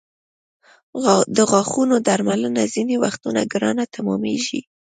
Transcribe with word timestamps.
د 1.35 1.37
غاښونو 1.51 1.95
درملنه 2.07 2.63
ځینې 2.73 2.95
وختونه 3.03 3.41
ګرانه 3.53 3.85
تمامېږي. 3.95 4.59